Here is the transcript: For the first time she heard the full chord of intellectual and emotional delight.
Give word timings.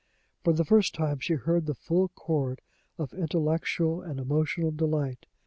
For 0.43 0.51
the 0.51 0.65
first 0.65 0.95
time 0.95 1.19
she 1.19 1.35
heard 1.35 1.67
the 1.67 1.75
full 1.75 2.07
chord 2.07 2.61
of 2.97 3.13
intellectual 3.13 4.01
and 4.01 4.19
emotional 4.19 4.71
delight. 4.71 5.27